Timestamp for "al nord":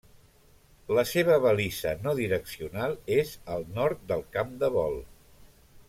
3.57-4.03